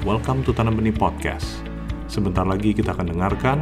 welcome 0.00 0.40
to 0.40 0.56
Tanam 0.56 0.80
Benih 0.80 0.96
Podcast. 0.96 1.60
Sebentar 2.08 2.48
lagi 2.48 2.72
kita 2.72 2.96
akan 2.96 3.12
dengarkan 3.12 3.58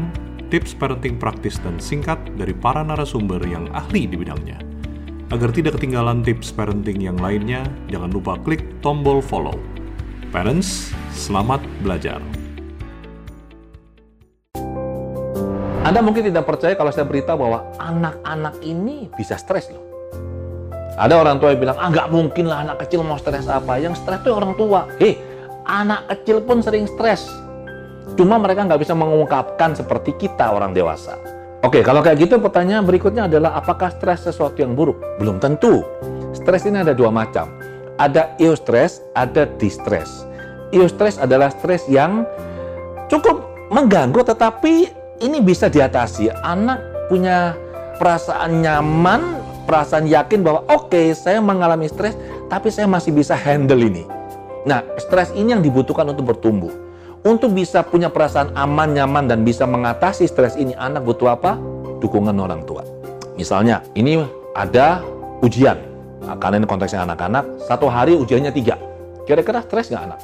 tips 0.54 0.70
parenting 0.70 1.18
praktis 1.18 1.58
dan 1.58 1.82
singkat 1.82 2.14
dari 2.38 2.54
para 2.54 2.86
narasumber 2.86 3.42
yang 3.42 3.66
ahli 3.74 4.06
di 4.06 4.14
bidangnya. 4.14 4.62
Agar 5.34 5.50
tidak 5.50 5.76
ketinggalan 5.76 6.22
tips 6.22 6.54
parenting 6.54 7.02
yang 7.02 7.18
lainnya, 7.18 7.66
jangan 7.90 8.14
lupa 8.14 8.38
klik 8.46 8.62
tombol 8.86 9.18
follow. 9.18 9.58
Parents, 10.30 10.94
selamat 11.10 11.58
belajar. 11.82 12.22
Anda 15.82 15.98
mungkin 16.06 16.22
tidak 16.22 16.46
percaya 16.46 16.78
kalau 16.78 16.94
saya 16.94 17.02
beritahu 17.02 17.34
bahwa 17.34 17.66
anak-anak 17.82 18.62
ini 18.62 19.10
bisa 19.18 19.34
stres 19.34 19.66
loh. 19.74 19.82
Ada 20.98 21.18
orang 21.18 21.42
tua 21.42 21.54
yang 21.54 21.62
bilang, 21.66 21.78
ah 21.82 21.90
nggak 21.90 22.08
mungkin 22.14 22.46
lah 22.46 22.62
anak 22.62 22.86
kecil 22.86 23.02
mau 23.02 23.18
stres 23.18 23.50
apa. 23.50 23.78
Yang 23.78 24.02
stres 24.06 24.22
itu 24.22 24.30
orang 24.34 24.54
tua. 24.58 24.90
Hei, 24.98 25.27
anak 25.68 26.08
kecil 26.10 26.40
pun 26.42 26.64
sering 26.64 26.88
stres. 26.88 27.28
Cuma 28.16 28.40
mereka 28.40 28.64
nggak 28.64 28.80
bisa 28.82 28.96
mengungkapkan 28.96 29.76
seperti 29.76 30.16
kita 30.16 30.50
orang 30.50 30.72
dewasa. 30.72 31.20
Oke, 31.62 31.84
kalau 31.84 32.00
kayak 32.00 32.24
gitu 32.24 32.40
pertanyaan 32.40 32.82
berikutnya 32.88 33.28
adalah 33.28 33.54
apakah 33.54 33.92
stres 33.92 34.24
sesuatu 34.24 34.58
yang 34.58 34.72
buruk? 34.72 34.96
Belum 35.20 35.36
tentu. 35.36 35.84
Stres 36.32 36.64
ini 36.64 36.80
ada 36.80 36.96
dua 36.96 37.12
macam. 37.12 37.52
Ada 38.00 38.34
eustress, 38.40 39.04
ada 39.12 39.44
distress. 39.60 40.24
Eustress 40.72 41.20
adalah 41.20 41.52
stres 41.52 41.84
yang 41.90 42.24
cukup 43.12 43.44
mengganggu 43.68 44.24
tetapi 44.24 44.88
ini 45.20 45.38
bisa 45.44 45.68
diatasi. 45.68 46.30
Anak 46.42 47.10
punya 47.10 47.52
perasaan 47.98 48.62
nyaman 48.62 49.38
perasaan 49.68 50.08
yakin 50.08 50.40
bahwa 50.40 50.64
oke 50.72 50.88
okay, 50.88 51.12
saya 51.12 51.44
mengalami 51.44 51.92
stres 51.92 52.16
tapi 52.48 52.72
saya 52.72 52.88
masih 52.88 53.12
bisa 53.12 53.36
handle 53.36 53.84
ini. 53.84 54.17
Nah, 54.66 54.82
stres 54.98 55.30
ini 55.36 55.54
yang 55.54 55.62
dibutuhkan 55.62 56.08
untuk 56.08 56.34
bertumbuh. 56.34 56.72
Untuk 57.26 57.54
bisa 57.54 57.82
punya 57.82 58.08
perasaan 58.08 58.54
aman, 58.54 58.94
nyaman, 58.94 59.26
dan 59.26 59.42
bisa 59.42 59.66
mengatasi 59.66 60.26
stres 60.30 60.54
ini, 60.54 60.74
anak 60.78 61.02
butuh 61.02 61.34
apa? 61.34 61.58
Dukungan 61.98 62.34
orang 62.38 62.62
tua. 62.62 62.86
Misalnya, 63.34 63.82
ini 63.98 64.22
ada 64.54 65.02
ujian. 65.42 65.78
Nah, 66.22 66.34
ini 66.34 66.66
konteksnya 66.66 67.06
anak-anak, 67.06 67.62
satu 67.66 67.86
hari 67.86 68.14
ujiannya 68.18 68.50
tiga. 68.54 68.74
Kira-kira 69.26 69.62
stres 69.62 69.90
nggak 69.90 70.04
anak? 70.08 70.20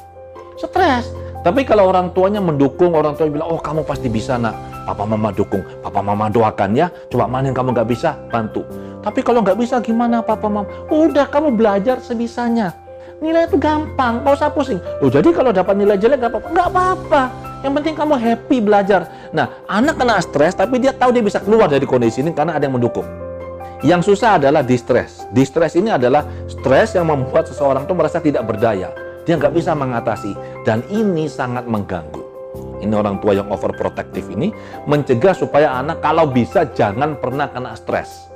Stres. 0.59 1.05
Tapi 1.45 1.61
kalau 1.61 1.93
orang 1.93 2.09
tuanya 2.15 2.41
mendukung, 2.41 2.97
orang 2.97 3.13
tua 3.13 3.29
bilang, 3.29 3.45
oh 3.53 3.61
kamu 3.61 3.85
pasti 3.85 4.09
bisa 4.09 4.39
nak. 4.39 4.57
Papa 4.85 5.05
mama 5.05 5.29
dukung, 5.29 5.61
papa 5.81 6.01
mama 6.01 6.25
doakan 6.29 6.73
ya. 6.73 6.89
Coba 7.09 7.29
mana 7.29 7.53
yang 7.53 7.57
kamu 7.57 7.73
nggak 7.73 7.89
bisa, 7.89 8.17
bantu. 8.33 8.65
Tapi 9.05 9.21
kalau 9.21 9.45
nggak 9.45 9.57
bisa 9.61 9.77
gimana 9.81 10.25
papa 10.25 10.49
mama? 10.49 10.65
Udah 10.89 11.29
kamu 11.29 11.53
belajar 11.53 12.01
sebisanya. 12.01 12.73
Nilai 13.23 13.47
itu 13.47 13.55
gampang, 13.55 14.21
nggak 14.21 14.33
usah 14.35 14.51
pusing. 14.51 14.79
Oh 14.99 15.07
jadi 15.07 15.31
kalau 15.31 15.55
dapat 15.55 15.79
nilai 15.79 15.95
jelek 15.95 16.19
nggak 16.19 16.31
apa-apa? 16.35 16.47
Nggak 16.51 16.67
apa-apa. 16.67 17.21
Yang 17.63 17.73
penting 17.81 17.93
kamu 17.95 18.13
happy 18.19 18.57
belajar. 18.59 19.01
Nah, 19.31 19.47
anak 19.65 19.95
kena 19.95 20.19
stres 20.19 20.53
tapi 20.53 20.77
dia 20.77 20.91
tahu 20.91 21.15
dia 21.15 21.23
bisa 21.23 21.39
keluar 21.39 21.71
dari 21.71 21.87
kondisi 21.87 22.19
ini 22.19 22.35
karena 22.35 22.59
ada 22.59 22.67
yang 22.67 22.75
mendukung. 22.75 23.07
Yang 23.85 24.13
susah 24.13 24.37
adalah 24.41 24.61
distress. 24.61 25.23
Distress 25.31 25.79
ini 25.79 25.93
adalah 25.93 26.27
stres 26.49 26.95
yang 26.97 27.07
membuat 27.07 27.47
seseorang 27.47 27.87
itu 27.87 27.93
merasa 27.95 28.19
tidak 28.19 28.43
berdaya. 28.43 28.91
Dia 29.23 29.39
nggak 29.39 29.53
bisa 29.55 29.71
mengatasi. 29.73 30.35
Dan 30.67 30.83
ini 30.91 31.25
sangat 31.31 31.65
mengganggu. 31.65 32.21
Ini 32.83 32.93
orang 32.93 33.23
tua 33.23 33.33
yang 33.33 33.47
overprotective 33.49 34.27
ini 34.29 34.51
mencegah 34.85 35.33
supaya 35.33 35.79
anak 35.79 36.03
kalau 36.03 36.27
bisa 36.27 36.67
jangan 36.75 37.17
pernah 37.17 37.47
kena 37.49 37.73
stres. 37.73 38.27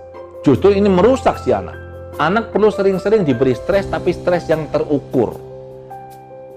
Justru 0.41 0.71
ini 0.71 0.87
merusak 0.87 1.37
si 1.43 1.51
anak. 1.51 1.88
Anak 2.19 2.51
perlu 2.51 2.67
sering-sering 2.67 3.23
diberi 3.23 3.55
stres, 3.55 3.87
tapi 3.87 4.11
stres 4.11 4.51
yang 4.51 4.67
terukur. 4.75 5.39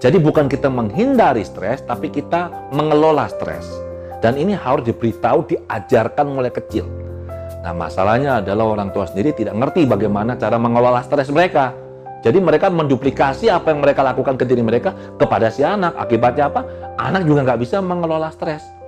Jadi 0.03 0.19
bukan 0.19 0.51
kita 0.51 0.67
menghindari 0.67 1.47
stres, 1.47 1.79
tapi 1.87 2.11
kita 2.11 2.51
mengelola 2.75 3.31
stres. 3.31 3.63
Dan 4.19 4.35
ini 4.35 4.51
harus 4.59 4.83
diberitahu, 4.83 5.47
diajarkan 5.47 6.35
mulai 6.35 6.51
kecil. 6.51 6.83
Nah 7.63 7.71
masalahnya 7.71 8.43
adalah 8.43 8.75
orang 8.75 8.91
tua 8.91 9.07
sendiri 9.07 9.31
tidak 9.31 9.55
ngerti 9.55 9.87
bagaimana 9.87 10.35
cara 10.35 10.59
mengelola 10.59 10.99
stres 10.99 11.31
mereka. 11.31 11.71
Jadi 12.19 12.43
mereka 12.43 12.67
menduplikasi 12.67 13.47
apa 13.47 13.71
yang 13.71 13.79
mereka 13.79 14.03
lakukan 14.03 14.35
ke 14.35 14.43
diri 14.43 14.59
mereka 14.59 14.91
kepada 15.15 15.47
si 15.47 15.63
anak. 15.63 15.95
Akibatnya 15.95 16.51
apa? 16.51 16.67
Anak 16.99 17.23
juga 17.23 17.47
nggak 17.47 17.59
bisa 17.63 17.79
mengelola 17.79 18.35
stres. 18.35 18.82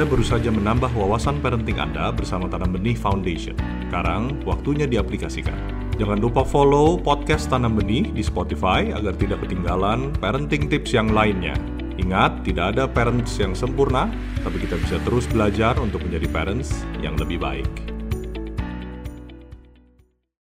Anda 0.00 0.16
baru 0.16 0.24
saja 0.24 0.48
menambah 0.48 0.96
wawasan 0.96 1.44
parenting 1.44 1.76
Anda 1.76 2.08
bersama 2.08 2.48
Tanam 2.48 2.72
Benih 2.72 2.96
Foundation. 2.96 3.52
Sekarang, 3.84 4.32
waktunya 4.48 4.88
diaplikasikan. 4.88 5.52
Jangan 6.00 6.16
lupa 6.16 6.40
follow 6.40 6.96
podcast 6.96 7.52
Tanam 7.52 7.76
Benih 7.76 8.08
di 8.08 8.24
Spotify 8.24 8.96
agar 8.96 9.12
tidak 9.20 9.44
ketinggalan 9.44 10.08
parenting 10.16 10.72
tips 10.72 10.96
yang 10.96 11.12
lainnya. 11.12 11.52
Ingat, 12.00 12.48
tidak 12.48 12.72
ada 12.72 12.88
parents 12.88 13.36
yang 13.36 13.52
sempurna, 13.52 14.08
tapi 14.40 14.64
kita 14.64 14.80
bisa 14.80 14.96
terus 15.04 15.28
belajar 15.28 15.76
untuk 15.76 16.00
menjadi 16.00 16.32
parents 16.32 16.80
yang 17.04 17.20
lebih 17.20 17.36
baik. 17.36 17.89